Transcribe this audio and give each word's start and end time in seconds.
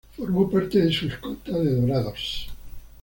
Formó 0.17 0.49
parte 0.49 0.79
de 0.79 0.91
su 0.91 1.05
escolta 1.09 1.51
de 1.59 1.75
""Dorados"". 1.79 2.47